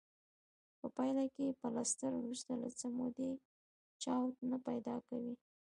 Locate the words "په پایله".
0.79-1.25